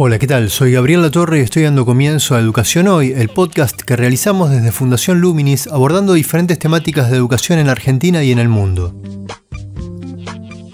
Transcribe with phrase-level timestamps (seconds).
[0.00, 0.48] Hola, ¿qué tal?
[0.48, 4.70] Soy Gabriel Latorre y estoy dando comienzo a Educación Hoy, el podcast que realizamos desde
[4.70, 8.94] Fundación Luminis abordando diferentes temáticas de educación en Argentina y en el mundo.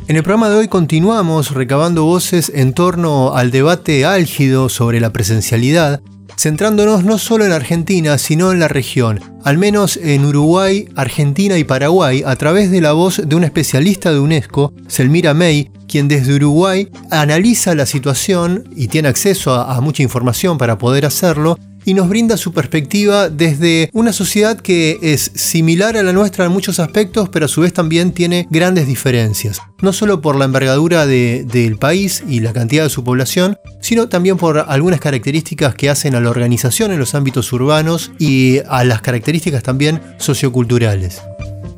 [0.08, 5.10] En el programa de hoy continuamos recabando voces en torno al debate álgido sobre la
[5.10, 6.02] presencialidad,
[6.36, 11.64] centrándonos no solo en Argentina, sino en la región, al menos en Uruguay, Argentina y
[11.64, 16.34] Paraguay, a través de la voz de una especialista de UNESCO, Selmira May, quien desde
[16.34, 22.08] Uruguay analiza la situación y tiene acceso a, mucha información para poder hacerlo, y nos
[22.08, 27.28] brinda su perspectiva desde una sociedad que es similar a la nuestra en muchos aspectos,
[27.28, 29.60] pero a su vez también tiene grandes diferencias.
[29.82, 34.36] No solo por la envergadura del país y la cantidad de su población, sino también
[34.36, 39.00] por algunas características que hacen a la organización en los ámbitos urbanos y a las
[39.00, 41.22] características también socioculturales.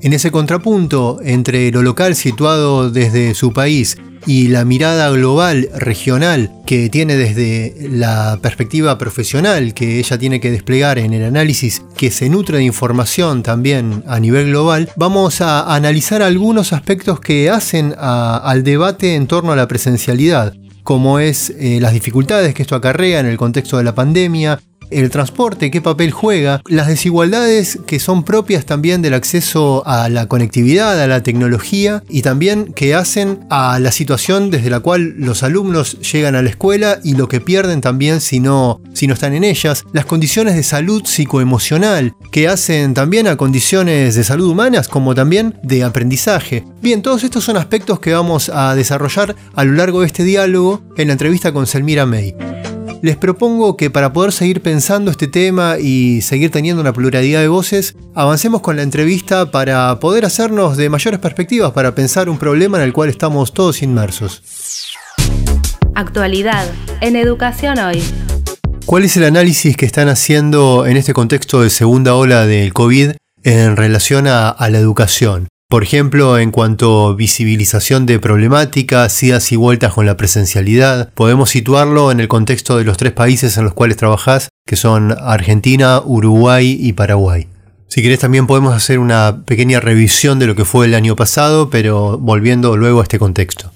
[0.03, 6.51] En ese contrapunto entre lo local situado desde su país y la mirada global, regional,
[6.67, 12.11] que tiene desde la perspectiva profesional que ella tiene que desplegar en el análisis que
[12.11, 17.95] se nutre de información también a nivel global, vamos a analizar algunos aspectos que hacen
[17.99, 23.19] al debate en torno a la presencialidad como es eh, las dificultades que esto acarrea
[23.19, 24.61] en el contexto de la pandemia,
[24.91, 30.27] el transporte, qué papel juega, las desigualdades que son propias también del acceso a la
[30.27, 35.43] conectividad, a la tecnología y también que hacen a la situación desde la cual los
[35.43, 39.35] alumnos llegan a la escuela y lo que pierden también si no, si no están
[39.35, 44.89] en ellas, las condiciones de salud psicoemocional que hacen también a condiciones de salud humanas
[44.89, 46.65] como también de aprendizaje.
[46.83, 50.83] Bien, todos estos son aspectos que vamos a desarrollar a lo largo de este diálogo
[50.97, 52.35] en la entrevista con Selmira May
[53.03, 57.49] les propongo que para poder seguir pensando este tema y seguir teniendo una pluralidad de
[57.49, 62.79] voces, avancemos con la entrevista para poder hacernos de mayores perspectivas para pensar un problema
[62.79, 64.43] en el cual estamos todos inmersos.
[65.95, 66.67] Actualidad
[67.01, 68.03] en Educación Hoy.
[68.85, 73.13] ¿Cuál es el análisis que están haciendo en este contexto de segunda ola del COVID
[73.43, 75.49] en relación a, a la educación?
[75.69, 81.51] Por ejemplo, en cuanto a visibilización de problemáticas, idas y vueltas con la presencialidad, podemos
[81.51, 86.01] situarlo en el contexto de los tres países en los cuales trabajás, que son Argentina,
[86.05, 87.49] Uruguay y Paraguay.
[87.89, 91.69] Si querés también podemos hacer una pequeña revisión de lo que fue el año pasado,
[91.69, 93.73] pero volviendo luego a este contexto.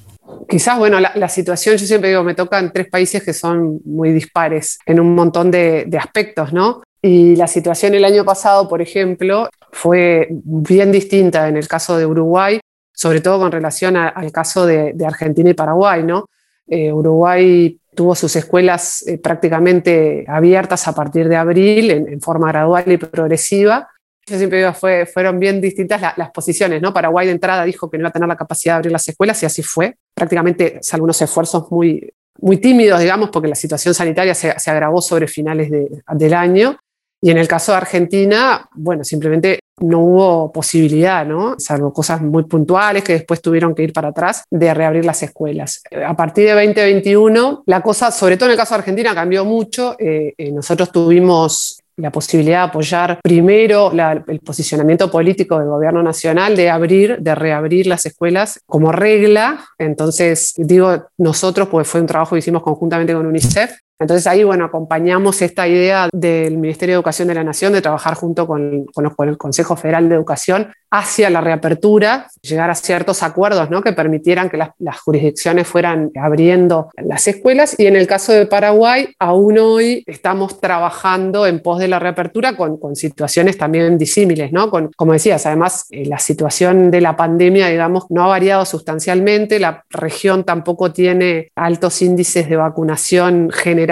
[0.49, 4.13] Quizás, bueno, la, situación, yo siempre digo, me toca en tres países que son muy
[4.13, 6.83] dispares en un montón de aspectos, ¿no?
[7.03, 12.05] Y la situación el año pasado, por ejemplo, fue bien distinta en el caso de
[12.05, 12.61] Uruguay,
[12.93, 16.03] sobre todo con relación al caso de, Argentina y Paraguay.
[16.03, 16.27] ¿no?
[16.67, 22.85] Eh, Uruguay tuvo sus escuelas eh, prácticamente abiertas a partir de abril en, forma gradual
[22.93, 23.89] y progresiva.
[24.27, 26.83] Yo siempre digo, fue, fueron bien distintas las posiciones.
[26.83, 26.93] ¿no?
[26.93, 29.43] Paraguay de entrada dijo que no iba a tener la capacidad de abrir las escuelas
[29.43, 29.97] y así fue.
[30.15, 35.27] Prácticamente, salvo unos esfuerzos muy, muy tímidos, digamos, porque la situación sanitaria se, agravó sobre
[35.27, 36.77] finales del año.
[37.23, 41.57] Y en el caso de Argentina, bueno, simplemente no hubo posibilidad, ¿no?
[41.59, 45.83] Salvo cosas muy puntuales que después tuvieron que ir para atrás de reabrir las escuelas.
[46.07, 49.97] A partir de 2021, la cosa, sobre todo en el caso de Argentina, cambió mucho.
[49.99, 53.93] Eh, eh, nosotros tuvimos la posibilidad de apoyar primero
[54.27, 59.67] el posicionamiento político del gobierno nacional de abrir, de reabrir las escuelas como regla.
[59.79, 64.65] Entonces, digo nosotros, pues fue un trabajo que hicimos conjuntamente con UNICEF, entonces ahí, bueno,
[64.65, 68.87] acompañamos esta idea del Ministerio de Educación de la Nación de trabajar junto con,
[69.29, 73.83] el Consejo Federal de Educación hacia la reapertura, llegar a ciertos acuerdos ¿no?
[73.83, 77.79] que permitieran que las, jurisdicciones fueran abriendo las escuelas.
[77.79, 82.57] Y en el caso de Paraguay, aún hoy estamos trabajando en pos de la reapertura
[82.57, 84.71] con, situaciones también disímiles, ¿no?
[84.71, 89.61] Con, como decías, además, eh, la situación de la pandemia, digamos, no ha variado sustancialmente,
[89.61, 93.90] la región tampoco tiene altos índices de vacunación general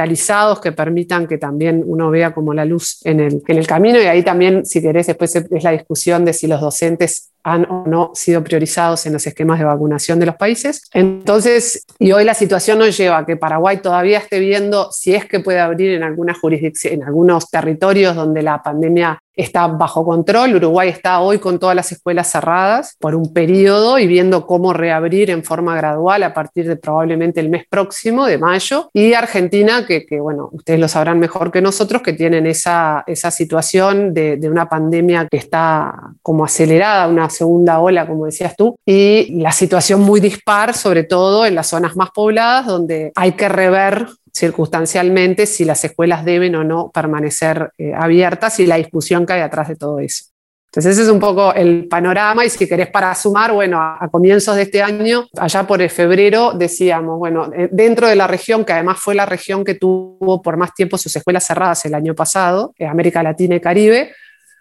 [0.60, 4.00] que permitan que también uno vea como la luz en el, en el camino.
[4.00, 7.84] Y ahí también, si querés, después es la discusión de si los docentes han o
[7.86, 10.82] no sido priorizados en los esquemas de vacunación de los países.
[10.92, 15.24] Entonces, y hoy la situación nos lleva a que Paraguay todavía esté viendo si es
[15.24, 20.56] que puede abrir en algunas jurisdicciones, en algunos territorios donde la pandemia está bajo control.
[20.56, 25.30] Uruguay está hoy con todas las escuelas cerradas por un periodo y viendo cómo reabrir
[25.30, 28.90] en forma gradual a partir de probablemente el mes próximo, de mayo.
[28.92, 34.12] Y Argentina, que, bueno, ustedes lo sabrán mejor que nosotros, que tienen esa, esa situación
[34.12, 39.40] de, de una pandemia que está como acelerada, una segunda ola, como decías tú, y
[39.40, 44.06] la situación muy dispar, sobre todo en las zonas más pobladas, donde hay que rever
[44.34, 49.40] circunstancialmente si las escuelas deben o no permanecer eh, abiertas y la discusión que hay
[49.40, 50.24] atrás de todo eso.
[50.70, 54.54] Entonces ese es un poco el panorama y si querés para sumar, bueno, a, comienzos
[54.54, 58.74] de este año, allá por el febrero, decíamos, bueno, eh, dentro de la región, que
[58.74, 62.74] además fue la región que tuvo por más tiempo sus escuelas cerradas el año pasado,
[62.78, 64.12] eh, América Latina y Caribe,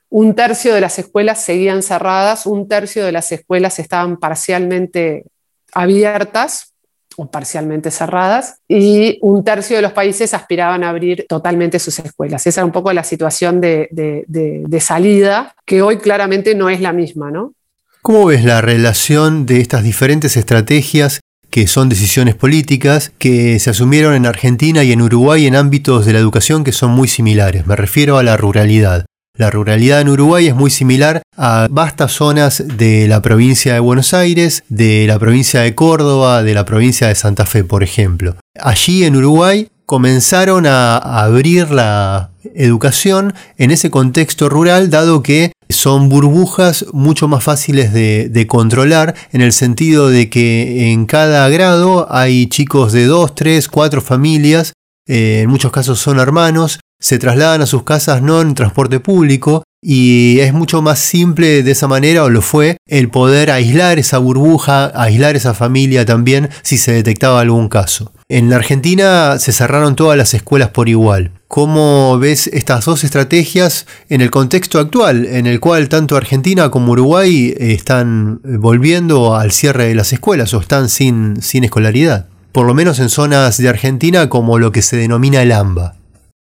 [0.09, 5.25] un tercio de las escuelas seguían cerradas, un tercio de las escuelas estaban parcialmente
[5.74, 6.74] abiertas
[7.19, 12.45] o parcialmente cerradas, y un tercio de los países aspiraban a abrir totalmente sus escuelas.
[12.45, 17.31] Esa era un poco la situación de, salida, que hoy claramente no es la misma,
[17.31, 17.53] ¿no?
[18.03, 21.19] ¿Cómo ves la relación de estas diferentes estrategias
[21.50, 26.13] que son decisiones políticas que se asumieron en Argentina y en Uruguay en ámbitos de
[26.13, 27.65] la educación que son muy similares?
[27.65, 29.07] Me refiero a la ruralidad.
[29.38, 34.16] La ruralidad en Uruguay es muy similar a vastas zonas de la provincia de Buenos
[34.16, 38.36] Aires, de la provincia de Córdoba, de la provincia de Santa Fe, por ejemplo.
[38.60, 46.10] Allí en Uruguay comenzaron a abrir la educación en ese contexto rural, dado que son
[46.10, 52.48] burbujas mucho más fáciles de, controlar, en el sentido de que en cada grado hay
[52.48, 54.74] chicos de dos, tres, cuatro familias,
[55.07, 59.64] eh, en muchos casos son hermanos, se trasladan a sus casas no en transporte público
[59.82, 64.18] y es mucho más simple de esa manera, o lo fue, el poder aislar esa
[64.18, 68.12] burbuja, aislar esa familia también si se detectaba algún caso.
[68.28, 71.32] En la Argentina se cerraron todas las escuelas por igual.
[71.48, 76.92] ¿Cómo ves estas dos estrategias en el contexto actual, en el cual tanto Argentina como
[76.92, 82.28] Uruguay están volviendo al cierre de las escuelas o están sin, sin escolaridad?
[82.52, 85.97] Por lo menos en zonas de Argentina como lo que se denomina el AMBA.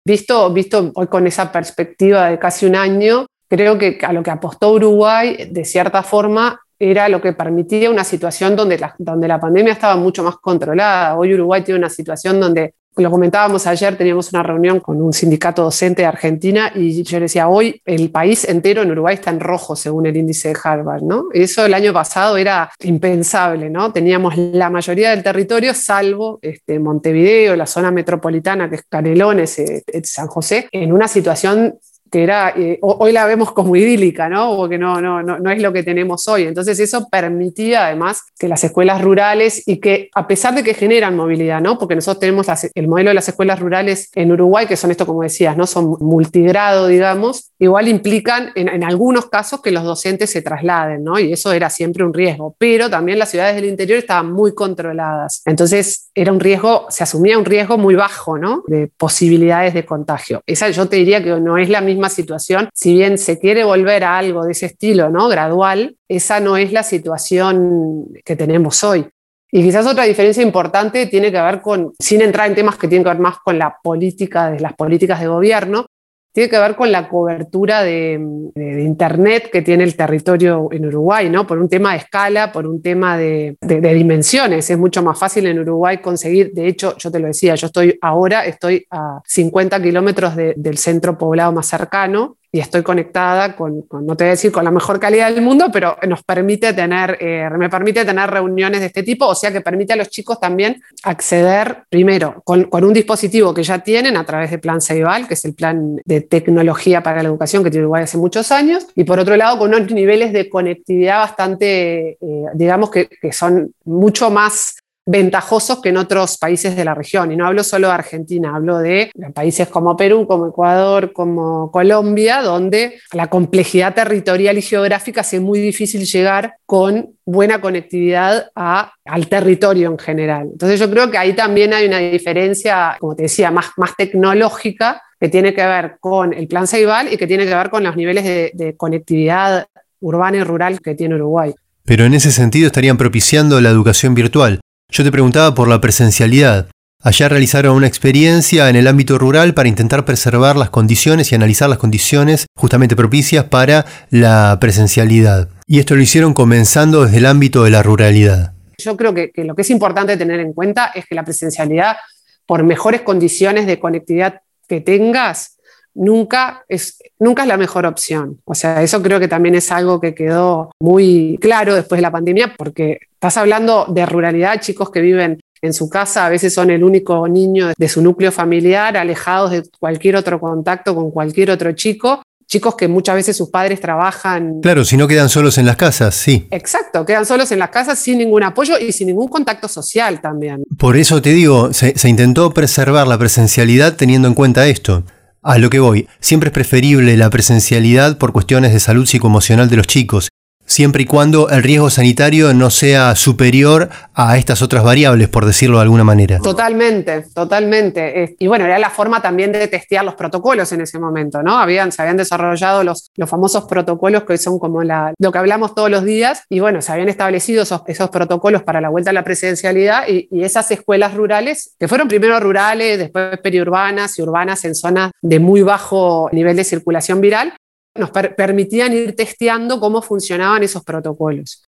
[0.08, 4.30] Visto, visto hoy con esa perspectiva de casi un año, creo que a lo que
[4.30, 9.40] apostó Uruguay, de cierta forma, era lo que permitía una situación donde la, donde la
[9.40, 11.18] pandemia estaba mucho más controlada.
[11.18, 15.64] Hoy Uruguay tiene una situación donde lo comentábamos ayer, teníamos una reunión con un sindicato
[15.64, 19.76] docente de Argentina y yo decía, hoy el país entero en Uruguay está en rojo
[19.76, 21.26] según el índice de Harvard, ¿no?
[21.34, 23.92] Eso el año pasado era impensable, ¿no?
[23.92, 29.84] Teníamos la mayoría del territorio, salvo este, Montevideo, la zona metropolitana, que es Canelones, eh,
[30.04, 31.78] San José, en una situación
[32.16, 34.56] que era, eh, hoy la vemos como idílica, ¿no?
[34.56, 36.44] Porque no, no, no, no es lo que tenemos hoy.
[36.44, 41.18] Entonces eso permitía además que las escuelas rurales y que a pesar de que generan
[41.18, 41.78] movilidad, ¿no?
[41.78, 45.24] Porque nosotros tenemos el modelo de las escuelas rurales en Uruguay, que son esto como
[45.24, 45.68] decías, ¿no?
[45.68, 51.20] Son multigrado, digamos, igual implican en algunos casos que los docentes se trasladen, ¿no?
[51.20, 55.42] Y eso era siempre un riesgo, pero también las ciudades del interior estaban muy controladas.
[55.46, 58.64] Entonces era un riesgo, se asumía un riesgo muy bajo, ¿no?
[58.68, 60.42] De posibilidades de contagio.
[60.46, 64.04] Esa yo te diría que no es la misma situación, si bien se quiere volver
[64.04, 65.28] a algo de ese estilo, ¿no?
[65.28, 69.08] Gradual, esa no es la situación que tenemos hoy.
[69.52, 73.04] Y quizás otra diferencia importante tiene que ver con, sin entrar en temas que tienen
[73.04, 75.86] que ver más con la política, de las políticas de gobierno,
[76.36, 78.20] tiene que ver con la cobertura de,
[78.56, 81.48] Internet que tiene el territorio en Uruguay, ¿no?
[81.48, 84.70] Por un tema de escala, por un tema de, dimensiones.
[84.70, 87.98] Es mucho más fácil en Uruguay conseguir, de hecho, yo te lo decía, yo estoy
[88.02, 94.16] ahora, estoy a 50 kilómetros del centro poblado más cercano y estoy conectada con, no
[94.16, 97.50] te voy a decir con la mejor calidad del mundo, pero nos permite tener, eh,
[97.58, 100.82] me permite tener reuniones de este tipo, o sea que permite a los chicos también
[101.04, 105.44] acceder, primero, con, un dispositivo que ya tienen a través de Plan Ceibal, que es
[105.46, 109.20] el plan de tecnología para la educación que tiene Uruguay hace muchos años, y por
[109.20, 114.76] otro lado, con unos niveles de conectividad bastante, eh, digamos que, que son mucho más
[115.06, 117.32] ventajosos que en otros países de la región.
[117.32, 122.42] Y no hablo solo de Argentina, hablo de países como Perú, como Ecuador, como Colombia,
[122.42, 129.90] donde la complejidad territorial y geográfica hace muy difícil llegar con buena conectividad al territorio
[129.92, 130.50] en general.
[130.52, 135.02] Entonces yo creo que ahí también hay una diferencia, como te decía, más, más tecnológica
[135.20, 137.96] que tiene que ver con el plan Ceibal y que tiene que ver con los
[137.96, 139.68] niveles de conectividad
[140.02, 141.54] urbana y rural que tiene Uruguay.
[141.84, 144.60] Pero en ese sentido estarían propiciando la educación virtual.
[144.96, 146.70] Yo te preguntaba por la presencialidad.
[147.04, 151.68] Allá realizaron una experiencia en el ámbito rural para intentar preservar las condiciones y analizar
[151.68, 155.50] las condiciones justamente propicias para la presencialidad.
[155.68, 158.54] Y esto lo hicieron comenzando desde el ámbito de la ruralidad.
[158.78, 161.98] Yo creo que, lo que es importante tener en cuenta es que la presencialidad,
[162.46, 165.55] por mejores condiciones de conectividad que tengas,
[165.96, 168.40] nunca es, nunca es la mejor opción.
[168.46, 172.12] O sea, eso creo que también es algo que quedó muy claro después de la
[172.12, 176.70] pandemia, porque estás hablando de ruralidad, chicos que viven en su casa, a veces son
[176.70, 181.72] el único niño de su núcleo familiar, alejados de cualquier otro contacto con cualquier otro
[181.72, 184.62] chico, chicos que muchas veces sus padres trabajan.
[184.62, 186.48] Claro, si no quedan solos en las casas, sí.
[186.52, 190.64] Exacto, quedan solos en las casas sin ningún apoyo y sin ningún contacto social también.
[190.78, 195.04] Por eso te digo, se, se intentó preservar la presencialidad teniendo en cuenta esto.
[195.48, 199.76] A lo que voy, siempre es preferible la presencialidad por cuestiones de salud psicoemocional de
[199.76, 200.30] los chicos,
[200.66, 205.78] siempre y cuando el riesgo sanitario no sea superior a estas otras variables, por decirlo
[205.78, 206.40] de alguna manera.
[206.40, 208.36] Totalmente, totalmente.
[208.40, 211.58] Y bueno, era la forma también de testear los protocolos en ese momento, ¿no?
[211.58, 215.76] Habían, se habían desarrollado los, los famosos protocolos que son como la, lo que hablamos
[215.76, 219.14] todos los días, y bueno, se habían establecido esos, esos protocolos para la vuelta a
[219.14, 224.66] la presidencialidad y, y esas escuelas rurales, que fueron primero rurales, después periurbanas y urbanas
[224.66, 227.54] en zonas de muy bajo nivel de circulación viral,
[227.96, 231.66] nos permitían ir testeando cómo funcionaban esos protocolos.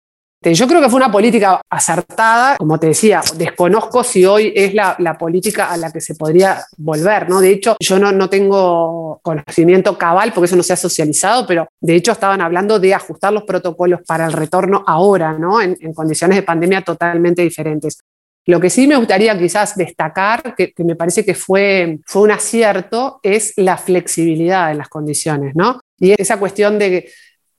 [0.52, 5.16] Yo creo que fue una política acertada, como te decía, desconozco si hoy es la,
[5.19, 7.40] política a la que se podría volver, ¿no?
[7.40, 11.66] De hecho, yo no, no, tengo conocimiento cabal porque eso no se ha socializado, pero
[11.81, 15.62] de hecho estaban hablando de ajustar los protocolos para el retorno ahora, ¿no?
[15.62, 18.00] En, condiciones de pandemia totalmente diferentes.
[18.47, 23.19] Lo que sí me gustaría quizás destacar, que, me parece que fue, fue un acierto,
[23.23, 25.81] es la flexibilidad en las condiciones, ¿no?
[25.99, 27.11] Y esa cuestión de que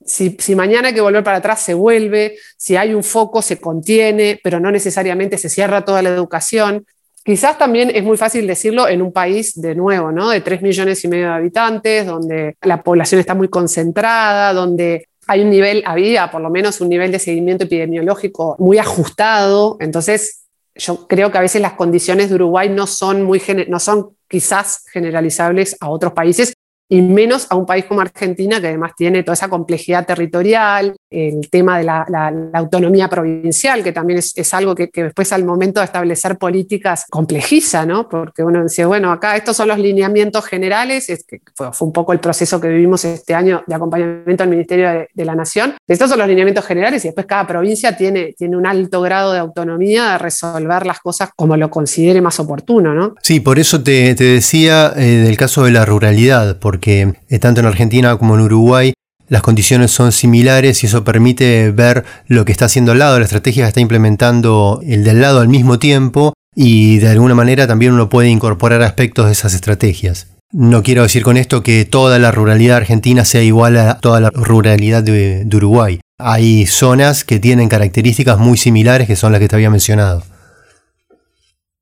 [0.04, 4.40] si, mañana hay que volver para atrás, se vuelve, si hay un foco, se contiene,
[4.42, 6.86] pero no necesariamente se cierra toda la educación.
[7.24, 10.30] Quizás también es muy fácil decirlo en un país de nuevo, ¿no?
[10.30, 15.40] De 3 millones y medio de habitantes, donde la población está muy concentrada, donde hay
[15.40, 19.76] un nivel, había por lo menos un nivel de seguimiento epidemiológico muy ajustado.
[19.80, 20.44] Entonces,
[20.76, 24.84] yo creo que a veces las condiciones de Uruguay no son, muy, no son quizás
[24.92, 26.55] generalizables a otros países
[26.88, 31.48] y menos a un país como Argentina, que además tiene toda esa complejidad territorial, el
[31.50, 36.38] tema de la, autonomía provincial, que también es, algo que, después al momento de establecer
[36.38, 38.08] políticas complejiza, ¿no?
[38.08, 42.12] Porque uno dice, bueno, acá estos son los lineamientos generales, es que fue, un poco
[42.12, 46.20] el proceso que vivimos este año de acompañamiento al Ministerio de, la Nación, estos son
[46.20, 50.18] los lineamientos generales y después cada provincia tiene, tiene un alto grado de autonomía de
[50.18, 53.14] resolver las cosas como lo considere más oportuno, ¿no?
[53.22, 57.66] Sí, por eso te, decía eh, del caso de la ruralidad, porque eh, tanto en
[57.66, 58.92] Argentina como en Uruguay
[59.28, 63.24] las condiciones son similares y eso permite ver lo que está haciendo al lado, la
[63.24, 67.92] estrategia que está implementando el del lado al mismo tiempo y de alguna manera también
[67.92, 70.28] uno puede incorporar aspectos de esas estrategias.
[70.52, 74.30] No quiero decir con esto que toda la ruralidad argentina sea igual a toda la
[74.30, 76.00] ruralidad de, de Uruguay.
[76.18, 80.22] Hay zonas que tienen características muy similares que son las que te había mencionado.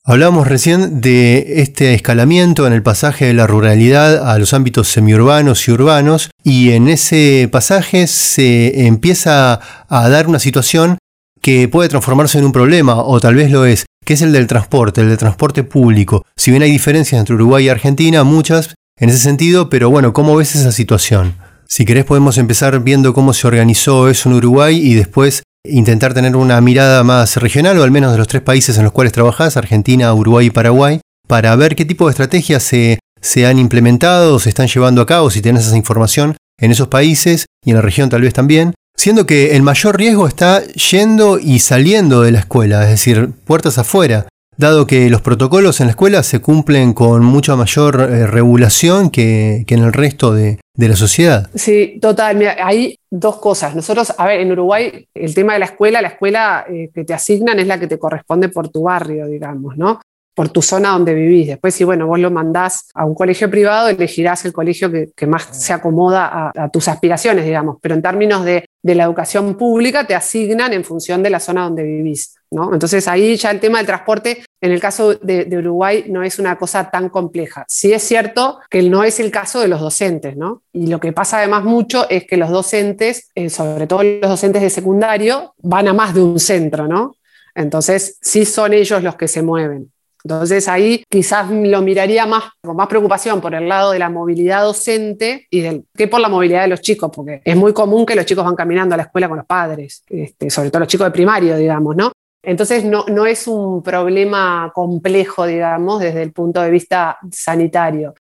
[0.06, 5.66] Hablábamos recién de este escalamiento en el pasaje de la ruralidad a los ámbitos semiurbanos
[5.66, 10.98] y urbanos y en ese pasaje se empieza a dar una situación
[11.40, 14.46] que puede transformarse en un problema o tal vez lo es, que es el del
[14.46, 16.26] transporte, el del transporte público.
[16.36, 20.36] Si bien hay diferencias entre Uruguay y Argentina, muchas en ese sentido, pero bueno, ¿cómo
[20.36, 21.34] ves esa situación?
[21.66, 26.36] Si querés podemos empezar viendo cómo se organizó eso en Uruguay y después intentar tener
[26.36, 29.56] una mirada más regional, o al menos de los tres países en los cuales trabajás,
[29.56, 34.50] Argentina, Uruguay y Paraguay, para ver qué tipo de estrategias se, se han implementado se
[34.50, 38.10] están llevando a cabo, si tienes esa información en esos países y en la región
[38.10, 42.84] tal vez también, siendo que el mayor riesgo está yendo y saliendo de la escuela,
[42.84, 47.56] es decir, puertas afuera dado que los protocolos en la escuela se cumplen con mucha
[47.56, 51.48] mayor eh, regulación que, en el resto de, la sociedad.
[51.54, 52.42] Sí, total.
[52.60, 53.74] hay dos cosas.
[53.74, 57.14] Nosotros, a ver, en Uruguay, el tema de la escuela, la escuela eh, que te
[57.14, 60.00] asignan es la que te corresponde por tu barrio, digamos, ¿no?
[60.34, 61.46] por tu zona donde vivís.
[61.46, 65.48] Después, si bueno, vos lo mandás a un colegio privado, elegirás el colegio que, más
[65.52, 67.78] se acomoda a, tus aspiraciones, digamos.
[67.80, 71.84] Pero en términos de, la educación pública, te asignan en función de la zona donde
[71.84, 72.34] vivís.
[72.50, 72.72] ¿no?
[72.72, 76.56] Entonces ahí ya el tema del transporte, en el caso de, Uruguay, no es una
[76.56, 77.64] cosa tan compleja.
[77.68, 80.62] Sí es cierto que no es el caso de los docentes, ¿no?
[80.72, 84.62] Y lo que pasa además mucho es que los docentes, eh, sobre todo los docentes
[84.62, 87.16] de secundario, van a más de un centro, ¿no?
[87.54, 89.93] Entonces sí son ellos los que se mueven.
[90.24, 94.62] Entonces ahí quizás lo miraría más con más preocupación por el lado de la movilidad
[94.62, 98.14] docente y del, que por la movilidad de los chicos, porque es muy común que
[98.14, 101.06] los chicos van caminando a la escuela con los padres, este, sobre todo los chicos
[101.06, 102.12] de primario, digamos, ¿no?
[102.42, 108.14] Entonces no, no es un problema complejo, digamos, desde el punto de vista sanitario.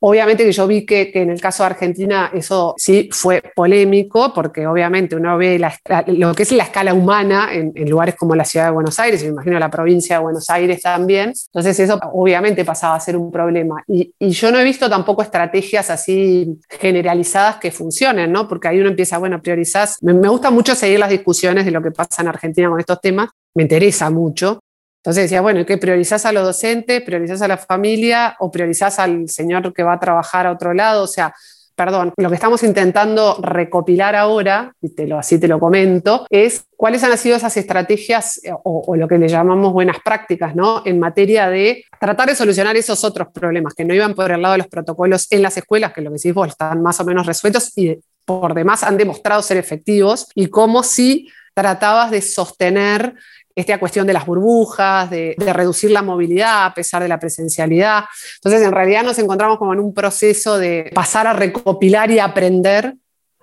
[0.00, 4.66] Obviamente que yo vi que, en el caso de Argentina eso sí fue polémico, porque
[4.66, 5.60] obviamente uno ve
[6.06, 9.26] lo que es la escala humana en, lugares como la ciudad de Buenos Aires, y
[9.26, 11.32] me imagino la provincia de Buenos Aires también.
[11.46, 13.82] Entonces eso obviamente pasaba a ser un problema.
[13.86, 18.48] Y, yo no he visto tampoco estrategias así generalizadas que funcionen, ¿no?
[18.48, 19.96] Porque ahí uno empieza, bueno, priorizás.
[20.00, 23.00] Me, me gusta mucho seguir las discusiones de lo que pasa en Argentina con estos
[23.00, 24.60] temas, me interesa mucho.
[25.02, 29.28] Entonces decía, bueno, ¿qué priorizás a los docentes, priorizás a la familia o priorizás al
[29.30, 31.04] señor que va a trabajar a otro lado?
[31.04, 31.34] O sea,
[31.74, 37.16] perdón, lo que estamos intentando recopilar ahora, y así te lo comento, es cuáles han
[37.16, 40.82] sido esas estrategias eh, o, lo que le llamamos buenas prácticas, ¿no?
[40.84, 44.52] En materia de tratar de solucionar esos otros problemas que no iban por el lado
[44.52, 47.24] de los protocolos en las escuelas, que lo que decís vos están más o menos
[47.24, 53.14] resueltos y por demás han demostrado ser efectivos, y cómo si tratabas de sostener
[53.60, 58.04] esta cuestión de las burbujas, de, reducir la movilidad a pesar de la presencialidad.
[58.36, 62.94] Entonces, en realidad nos encontramos como en un proceso de pasar a recopilar y aprender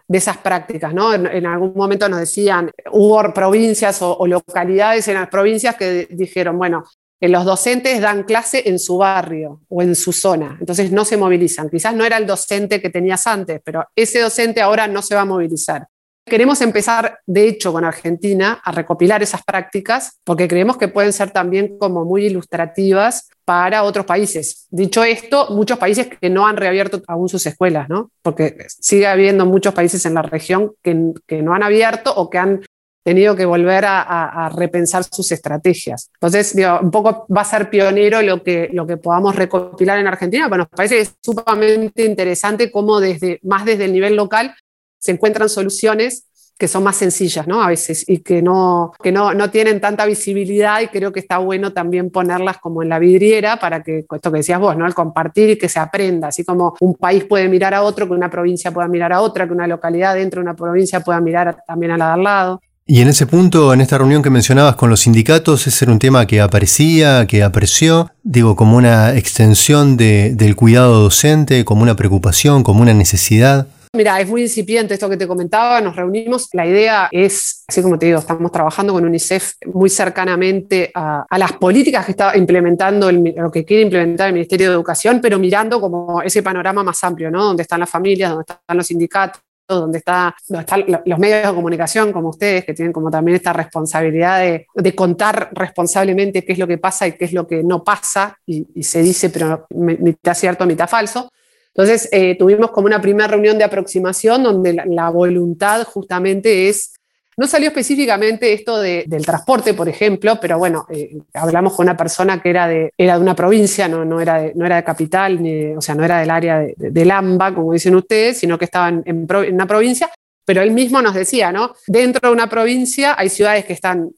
[0.07, 1.13] de esas prácticas, ¿no?
[1.13, 6.85] En, algún momento nos decían, hubo provincias o, localidades en las provincias que dijeron, bueno,
[7.19, 11.69] los docentes dan clase en su barrio o en su zona, entonces no se movilizan.
[11.69, 15.21] Quizás no era el docente que tenías antes, pero ese docente ahora no se va
[15.21, 15.87] a movilizar.
[16.27, 21.31] Queremos empezar, de hecho, con Argentina a recopilar esas prácticas porque creemos que pueden ser
[21.31, 24.67] también como muy ilustrativas para otros países.
[24.69, 28.11] Dicho esto, muchos países que no han reabierto aún sus escuelas, ¿no?
[28.21, 30.93] Porque sigue habiendo muchos países en la región que,
[31.41, 32.65] no han abierto o que han
[33.05, 36.11] tenido que volver a, repensar sus estrategias.
[36.15, 40.47] Entonces, un poco va a ser pionero lo que, lo que podamos recopilar en Argentina,
[40.49, 44.53] pero nos parece que es sumamente interesante cómo desde, más desde el nivel local
[44.99, 46.27] se encuentran soluciones
[46.57, 47.61] que son más sencillas, ¿no?
[47.61, 51.37] A veces, y que no, que no, no tienen tanta visibilidad y creo que está
[51.37, 54.87] bueno también ponerlas como en la vidriera para que, esto que decías vos, ¿no?
[54.87, 58.13] El compartir y que se aprenda, así como un país puede mirar a otro, que
[58.13, 61.57] una provincia pueda mirar a otra, que una localidad dentro de una provincia pueda mirar
[61.67, 62.61] también a la de al lado.
[62.89, 65.99] Y en ese punto, en esta reunión que mencionabas con los sindicatos, ese era un
[65.99, 72.63] tema que aparecía, que apreció, digo, como una extensión del cuidado docente, como una preocupación,
[72.63, 73.67] como una necesidad.
[73.93, 77.97] Mira, es muy incipiente esto que te comentaba, nos reunimos, la idea es, así como
[77.97, 83.51] te digo, estamos trabajando con UNICEF muy cercanamente a, las políticas que está implementando, lo
[83.51, 87.43] que quiere implementar el Ministerio de Educación, pero mirando como ese panorama más amplio, ¿no?
[87.45, 92.13] Donde están las familias, donde están los sindicatos, donde, está, están los medios de comunicación
[92.13, 96.77] como ustedes, que tienen como también esta responsabilidad de, contar responsablemente qué es lo que
[96.77, 100.87] pasa y qué es lo que no pasa, y se dice, pero mitad cierto, mitad
[100.87, 101.29] falso.
[101.77, 106.95] Entonces, eh, tuvimos como una primera reunión de aproximación donde la, voluntad justamente es,
[107.37, 112.41] no salió específicamente esto del transporte, por ejemplo, pero bueno, eh, hablamos con una persona
[112.41, 115.39] que era de, era de una provincia, no, no, era, de, no era de capital,
[115.39, 118.65] ni o sea, no era del área de, de, Lamba, como dicen ustedes, sino que
[118.65, 120.09] estaba en, en una provincia,
[120.45, 121.75] pero él mismo nos decía, ¿no?
[121.85, 124.09] Dentro de una provincia hay ciudades que están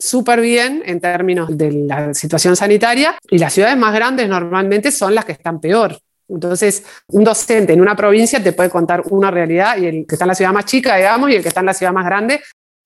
[0.00, 5.14] súper bien en términos de la situación sanitaria y las ciudades más grandes normalmente son
[5.14, 5.96] las que están peor.
[6.28, 10.24] Entonces, un docente en una provincia te puede contar una realidad y el que está
[10.24, 12.40] en la ciudad más chica, digamos, y el que está en la ciudad más grande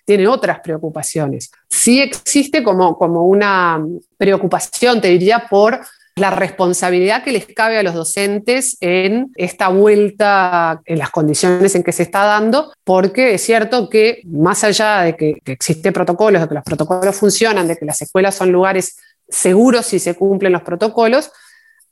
[0.05, 1.51] tiene otras preocupaciones.
[1.69, 3.85] Sí existe como, como una
[4.17, 5.81] preocupación, te diría, por
[6.17, 11.83] la responsabilidad que les cabe a los docentes en esta vuelta, en las condiciones en
[11.83, 16.43] que se está dando, porque es cierto que más allá de que, que existen protocolos,
[16.43, 18.97] de que los protocolos funcionan, de que las escuelas son lugares
[19.29, 21.31] seguros si se cumplen los protocolos,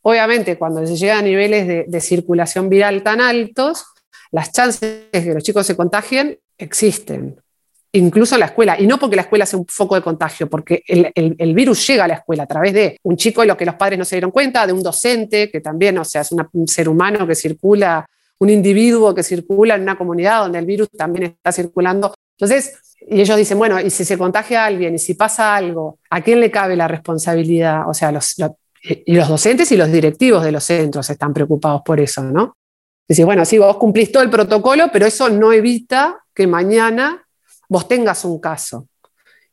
[0.03, 3.85] Obviamente, cuando se llega a niveles de, circulación viral tan altos,
[4.31, 7.41] las chances de que los chicos se contagien existen,
[7.93, 8.81] incluso en la escuela.
[8.81, 12.09] Y no porque la escuela sea un foco de contagio, porque el, virus llega a
[12.09, 14.31] la escuela a través de un chico y lo que los padres no se dieron
[14.31, 18.07] cuenta, de un docente que también, o sea, es un ser humano que circula,
[18.39, 22.15] un individuo que circula en una comunidad donde el virus también está circulando.
[22.39, 25.99] Entonces, y ellos dicen, bueno, y si se contagia a alguien, y si pasa algo,
[26.11, 27.89] ¿a quién le cabe la responsabilidad?
[27.89, 28.37] O sea, los,
[28.83, 32.57] y los docentes y los directivos de los centros están preocupados por eso, ¿no?
[33.07, 37.27] Decir, bueno, sí, vos cumplís todo el protocolo, pero eso no evita que mañana
[37.69, 38.87] vos tengas un caso.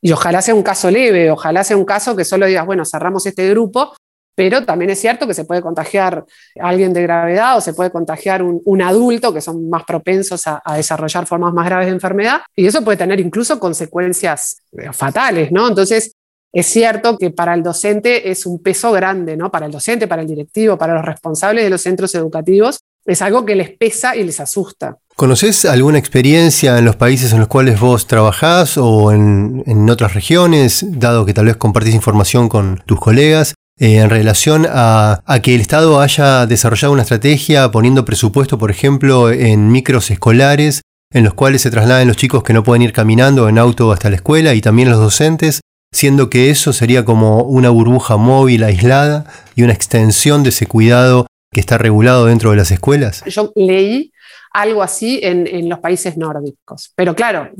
[0.00, 3.26] Y ojalá sea un caso leve, ojalá sea un caso que solo digas, bueno, cerramos
[3.26, 3.94] este grupo,
[4.36, 6.24] pero también es cierto que se puede contagiar
[6.60, 10.46] a alguien de gravedad o se puede contagiar un, un adulto, que son más propensos
[10.46, 14.92] a, a, desarrollar formas más graves de enfermedad, y eso puede tener incluso consecuencias eh,
[14.92, 15.66] fatales, ¿no?
[15.66, 16.12] Entonces,
[16.52, 19.50] es cierto que para el docente es un peso grande, ¿no?
[19.50, 23.44] Para el docente, para el directivo, para los responsables de los centros educativos, es algo
[23.44, 24.98] que les pesa y les asusta.
[25.16, 30.84] ¿Conoces alguna experiencia en los países en los cuales vos trabajás o en, otras regiones,
[30.86, 35.60] dado que tal vez compartís información con tus colegas, eh, en relación a, que el
[35.60, 40.82] Estado haya desarrollado una estrategia poniendo presupuesto, por ejemplo, en micros escolares,
[41.12, 44.10] en los cuales se trasladen los chicos que no pueden ir caminando en auto hasta
[44.10, 45.60] la escuela y también los docentes,
[45.92, 49.24] siendo que eso sería como una burbuja móvil aislada
[49.54, 53.24] y una extensión de ese cuidado que está regulado dentro de las escuelas?
[53.26, 54.12] Yo leí
[54.52, 57.50] algo así en, los países nórdicos, pero claro,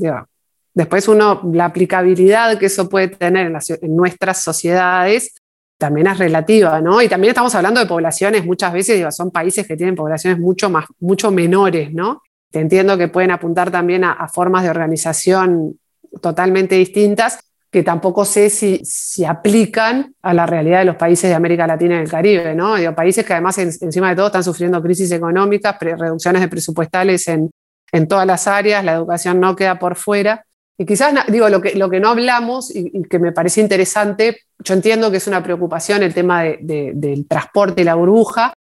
[0.73, 5.35] después uno, la aplicabilidad que eso puede tener en, nuestras sociedades
[5.77, 7.01] también es relativa, ¿no?
[7.01, 10.85] Y también estamos hablando de poblaciones, muchas veces son países que tienen poblaciones mucho, más,
[10.99, 12.21] mucho menores, ¿no?
[12.51, 15.79] Te entiendo que pueden apuntar también a formas de organización
[16.21, 17.39] totalmente distintas,
[17.71, 21.97] que tampoco sé si, si aplican a la realidad de los países de América Latina
[21.97, 22.75] y el Caribe, ¿no?
[22.75, 27.51] Digo, países que además encima de todo están sufriendo crisis económicas, reducciones de presupuestales en,
[27.91, 30.43] en, todas las áreas, la educación no queda por fuera.
[30.79, 34.73] Y quizás, digo, lo que, lo que no hablamos y, que me parece interesante, yo
[34.73, 38.53] entiendo que es una preocupación el tema de, del transporte y la burbuja,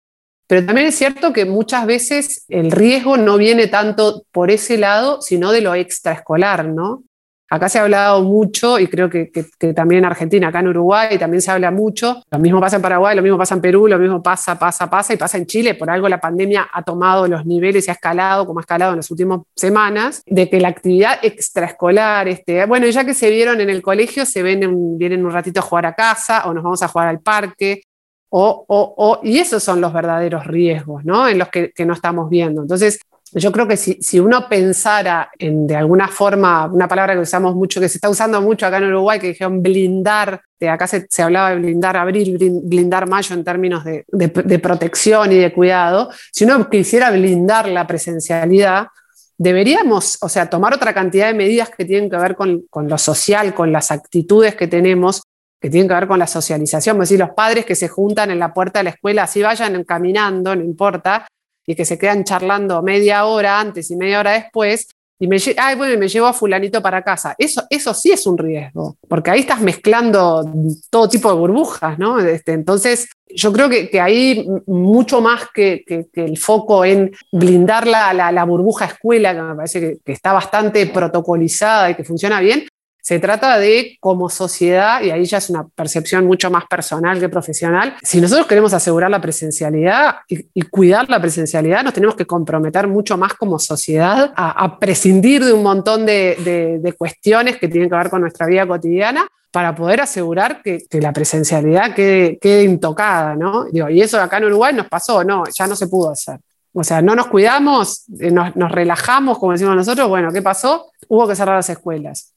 [0.47, 5.23] pero también es cierto que muchas veces el riesgo no viene tanto por ese lado,
[5.23, 7.05] sino de lo extraescolar, ¿no?
[7.51, 9.31] Acá se ha hablado mucho, y creo que,
[9.75, 12.23] también en Argentina, acá en Uruguay también se habla mucho.
[12.31, 15.15] Lo mismo pasa en Paraguay, lo mismo pasa en Perú, lo mismo pasa, pasa, pasa,
[15.15, 15.75] y pasa en Chile.
[15.75, 18.99] Por algo la pandemia ha tomado los niveles y ha escalado, como ha escalado en
[18.99, 23.71] las últimas semanas, de que la actividad extraescolar, este, bueno, ya que se vieron en
[23.71, 26.89] el colegio, se ven vienen un ratito a jugar a casa, o nos vamos a
[26.89, 27.83] jugar al parque,
[28.31, 31.27] o, o, o, y esos son los verdaderos riesgos, ¿no?
[31.29, 32.61] En los que, que, no estamos viendo.
[32.61, 33.01] Entonces,
[33.33, 37.81] yo creo que si, uno pensara en de alguna forma, una palabra que usamos mucho,
[37.81, 41.51] que se está usando mucho acá en Uruguay, que dijeron blindar, de acá se, hablaba
[41.51, 47.11] de blindar abril, blindar mayo en términos de, protección y de cuidado, si uno quisiera
[47.11, 48.89] blindar la presencialidad,
[49.37, 53.55] deberíamos, o sea, tomar otra cantidad de medidas que tienen que ver con, lo social,
[53.55, 55.23] con las actitudes que tenemos,
[55.61, 58.39] que tienen que ver con la socialización, es decir, los padres que se juntan en
[58.39, 61.27] la puerta de la escuela, así vayan caminando, no importa,
[61.69, 64.89] y que se quedan charlando media hora antes y media hora después,
[65.21, 67.35] y me, ay, bueno, me llevo a fulanito para casa.
[67.37, 70.51] Eso, eso sí es un riesgo, porque ahí estás mezclando
[70.89, 72.21] todo tipo de burbujas, ¿no?
[72.21, 77.87] Este, entonces, yo creo que, que ahí mucho más que, que, el foco en blindar
[77.87, 82.67] la, la, burbuja escuela, que me parece que, está bastante protocolizada y que funciona bien,
[83.09, 87.31] se trata de, como sociedad, y ahí ya es una percepción mucho más personal que
[87.31, 92.87] profesional, si nosotros queremos asegurar la presencialidad y, cuidar la presencialidad, nos tenemos que comprometer
[92.87, 98.11] mucho más como sociedad a, prescindir de un montón de, cuestiones que tienen que ver
[98.11, 103.65] con nuestra vida cotidiana para poder asegurar que, la presencialidad quede, intocada, ¿no?
[103.73, 106.41] y eso acá en Uruguay nos pasó, no, ya no se pudo hacer.
[106.75, 110.93] O sea, no nos cuidamos, eh, nos, nos relajamos, como decimos nosotros, bueno, ¿qué pasó?
[111.09, 112.35] Hubo que cerrar las escuelas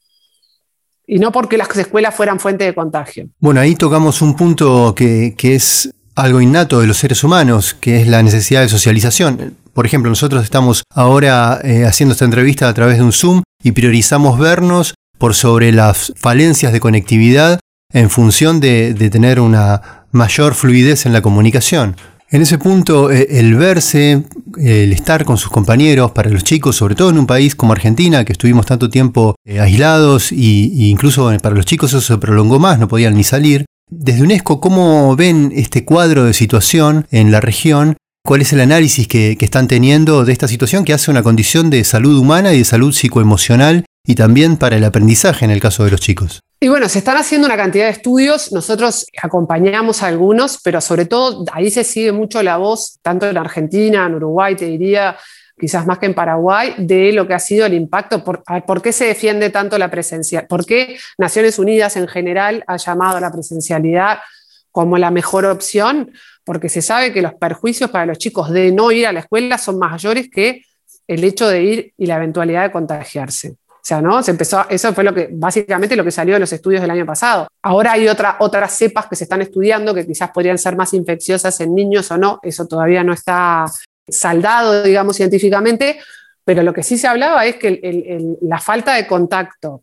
[1.11, 3.27] y no porque las escuelas fueran fuente de contagio.
[3.41, 8.07] Bueno, ahí tocamos un punto que, es algo innato de los seres humanos, que es
[8.07, 9.57] la necesidad de socialización.
[9.73, 13.73] Por ejemplo, nosotros estamos ahora eh, haciendo esta entrevista a través de un Zoom y
[13.73, 17.59] priorizamos vernos por sobre las falencias de conectividad
[17.91, 21.97] en función de tener una mayor fluidez en la comunicación.
[22.31, 24.23] En ese punto, eh, el verse,
[24.57, 28.25] el estar con sus compañeros para los chicos, sobre todo en un país como Argentina,
[28.25, 32.79] que estuvimos tanto tiempo eh, aislados e incluso para los chicos eso se prolongó más,
[32.79, 33.65] no podían ni salir.
[33.89, 37.97] Desde UNESCO, ¿cómo ven este cuadro de situación en la región?
[38.23, 41.69] ¿Cuál es el análisis que, que están teniendo de esta situación que hace una condición
[41.69, 45.83] de salud humana y de salud psicoemocional y también para el aprendizaje en el caso
[45.83, 46.41] de los chicos?
[46.59, 51.43] Y bueno, se están haciendo una cantidad de estudios, nosotros acompañamos algunos, pero sobre todo
[51.51, 55.17] ahí se sigue mucho la voz, tanto en Argentina, en Uruguay, te diría,
[55.59, 58.93] quizás más que en Paraguay, de lo que ha sido el impacto, por, por qué
[58.93, 63.31] se defiende tanto la presencia, por qué Naciones Unidas en general ha llamado a la
[63.31, 64.19] presencialidad
[64.71, 66.11] como la mejor opción,
[66.43, 69.57] porque se sabe que los perjuicios para los chicos de no ir a la escuela
[69.57, 70.63] son mayores que
[71.07, 73.55] el hecho de ir y la eventualidad de contagiarse.
[73.81, 74.21] O sea, ¿no?
[74.21, 77.05] Se empezó, eso fue lo que, básicamente lo que salió de los estudios del año
[77.05, 77.47] pasado.
[77.63, 81.59] Ahora hay otra, otras cepas que se están estudiando que quizás podrían ser más infecciosas
[81.61, 83.65] en niños o no, eso todavía no está
[84.07, 85.99] saldado, digamos, científicamente,
[86.45, 89.81] pero lo que sí se hablaba es que la falta de contacto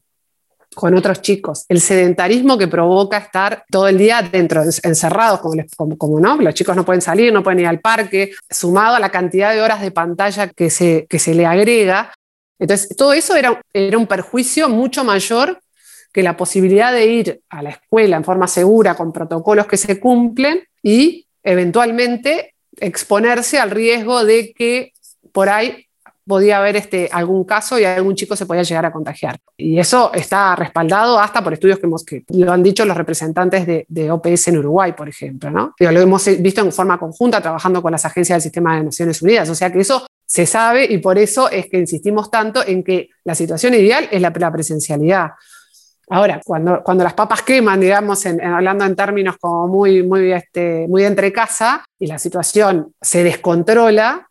[0.75, 6.21] con otros chicos, el sedentarismo que provoca estar todo el día dentro, encerrados, como, como,
[6.21, 9.53] no, los chicos no pueden salir, no pueden ir al parque, sumado a la cantidad
[9.53, 12.13] de horas de pantalla que se, que se le agrega,
[12.59, 15.61] entonces, todo eso era, era un perjuicio mucho mayor
[16.13, 20.01] que la posibilidad de ir a la escuela en forma segura, con protocolos que se
[20.01, 24.93] cumplen y eventualmente exponerse al riesgo de que
[25.33, 25.89] por ahí
[26.27, 29.39] podía haber este, algún caso y algún chico se podía llegar a contagiar.
[29.57, 33.67] Y eso está respaldado hasta por estudios que, hemos, que lo han dicho los representantes
[33.67, 35.51] de, OPS en Uruguay, por ejemplo.
[35.51, 35.75] ¿no?
[35.79, 39.49] lo hemos visto en forma conjunta trabajando con las agencias del sistema de Naciones Unidas.
[39.49, 43.09] O sea que eso se sabe y por eso es que insistimos tanto en que
[43.25, 45.31] la situación ideal es la, presencialidad.
[46.11, 51.05] Ahora, cuando, cuando las papas queman, digamos, hablando en términos como muy, muy, este, muy
[51.05, 54.28] entre casa, y la situación se descontrola,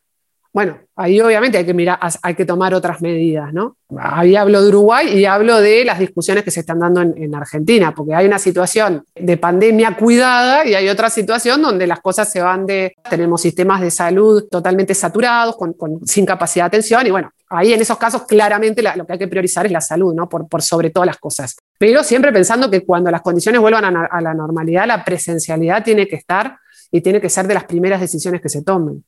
[0.58, 3.78] bueno, ahí obviamente hay que mirar, hay que tomar otras medidas, ¿no?
[3.96, 7.94] Ahí hablo de Uruguay y hablo de las discusiones que se están dando en, Argentina,
[7.94, 12.42] porque hay una situación de pandemia cuidada y hay otra situación donde las cosas se
[12.42, 15.76] van de, tenemos sistemas de salud totalmente saturados, con,
[16.08, 19.28] sin capacidad de atención, y bueno, ahí en esos casos claramente lo que hay que
[19.28, 20.28] priorizar es la salud, ¿no?
[20.28, 21.56] Por, por sobre todas las cosas.
[21.78, 26.16] Pero siempre pensando que cuando las condiciones vuelvan a la normalidad, la presencialidad tiene que
[26.16, 26.58] estar
[26.92, 29.04] y tiene que ser de las primeras decisiones que se tomen.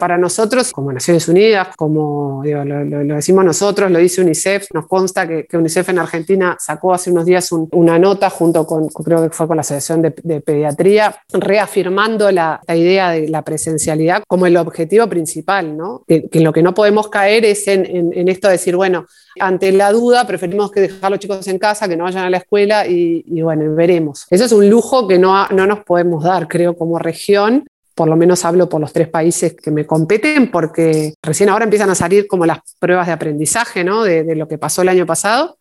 [0.00, 5.46] Para nosotros, como Naciones Unidas, como lo, decimos nosotros, lo dice UNICEF, nos consta que,
[5.52, 9.58] UNICEF en Argentina sacó hace unos días una nota junto con, creo que fue con
[9.58, 16.02] la Asociación de, Pediatría, reafirmando la, idea de la presencialidad como el objetivo principal, ¿no?
[16.08, 19.04] Que, lo que no podemos caer es en, esto de decir, bueno,
[19.38, 22.30] ante la duda preferimos que dejar a los chicos en casa, que no vayan a
[22.30, 24.26] la escuela y, bueno, veremos.
[24.30, 27.66] Eso es un lujo que no, no nos podemos dar, creo, como región
[28.00, 31.90] por lo menos hablo por los tres países que me competen, porque recién ahora empiezan
[31.90, 34.04] a salir como las pruebas de aprendizaje ¿no?
[34.04, 35.58] de, lo que pasó el año pasado.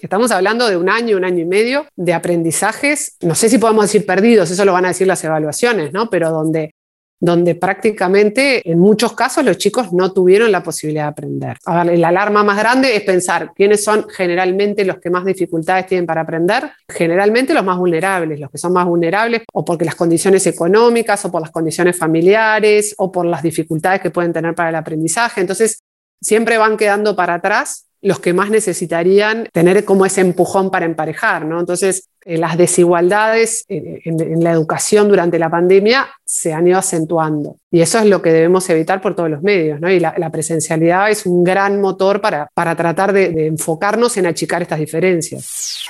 [0.00, 3.86] Estamos hablando de un año, un año y medio de aprendizajes, no sé si podemos
[3.86, 6.08] decir perdidos, eso lo van a decir las evaluaciones, ¿no?
[6.08, 6.76] pero donde
[7.20, 11.56] donde prácticamente en muchos casos los chicos no tuvieron la posibilidad de aprender.
[11.64, 16.06] A la alarma más grande es pensar quiénes son generalmente los que más dificultades tienen
[16.06, 20.46] para aprender, generalmente los más vulnerables, los que son más vulnerables o porque las condiciones
[20.46, 24.76] económicas o por las condiciones familiares o por las dificultades que pueden tener para el
[24.76, 25.40] aprendizaje.
[25.40, 25.80] Entonces,
[26.20, 31.44] siempre van quedando para atrás los que más necesitarían tener como ese empujón para emparejar,
[31.44, 31.58] ¿no?
[31.58, 37.80] Entonces, eh, las desigualdades en, la educación durante la pandemia se han ido acentuando y
[37.80, 39.90] eso es lo que debemos evitar por todos los medios, ¿no?
[39.90, 44.78] Y la, presencialidad es un gran motor para, para tratar de enfocarnos en achicar estas
[44.78, 45.88] diferencias.